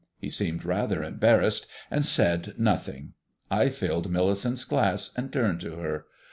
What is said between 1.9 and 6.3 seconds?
and said nothing. I filled Millicent's glass, and turned to her.